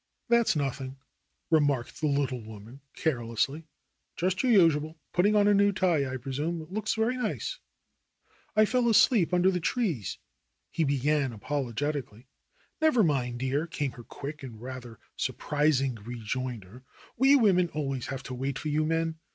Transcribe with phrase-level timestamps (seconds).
[0.29, 0.97] "That's nothing,"
[1.51, 3.65] remarked the little woman care lessly.
[4.15, 4.97] "Just your usual.
[5.13, 6.59] Putting on a new tie, I pre sume.
[6.59, 7.59] It looks very nice."
[8.55, 10.17] "I fell asleep under the trees—
[10.71, 12.27] he began apologeti cally.
[12.81, 16.83] "Never mind, dear," came her quick and rather sur prising rejoinder.
[17.15, 19.19] "We women always have to wait for you men.